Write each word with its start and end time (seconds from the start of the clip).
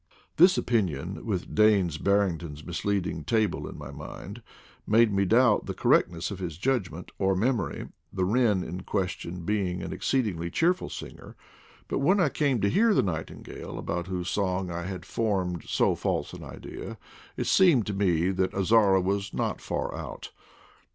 "This 0.37 0.57
opinion 0.57 1.27
(with 1.27 1.53
Daines 1.53 1.99
Barrington's 2.03 2.65
misleading 2.65 3.23
table 3.23 3.67
in 3.69 3.77
my 3.77 3.91
mind) 3.91 4.41
made 4.87 5.13
me 5.13 5.25
doubt 5.25 5.67
the 5.67 5.75
correctness 5.75 6.31
of 6.31 6.39
his 6.39 6.57
judg 6.57 6.89
ment, 6.91 7.11
or 7.19 7.35
memory, 7.35 7.87
the 8.11 8.25
wren 8.25 8.63
in 8.63 8.81
question 8.81 9.41
being 9.45 9.83
an 9.83 9.93
exceedingly 9.93 10.49
cheerful 10.49 10.89
singer; 10.89 11.35
but 11.87 11.99
when 11.99 12.19
I 12.19 12.29
came 12.29 12.61
to 12.61 12.67
hear 12.71 12.95
the 12.95 13.03
nightingale, 13.03 13.77
about 13.77 14.07
whose 14.07 14.27
song 14.27 14.71
I 14.71 14.85
had 14.87 15.01
BIED 15.01 15.01
MUSIC 15.01 15.03
IN 15.03 15.05
SOUTH 15.05 15.25
AMEKICA 15.27 15.27
153 15.29 15.65
formed 15.67 15.67
so 15.67 15.95
false 15.95 16.33
an 16.33 16.43
idea, 16.43 16.97
it 17.37 17.45
seemed 17.45 17.85
to 17.85 17.93
me 17.93 18.31
that 18.31 18.55
Azara 18.55 18.99
was 19.01 19.35
not 19.35 19.61
far 19.61 19.93
out. 19.93 20.31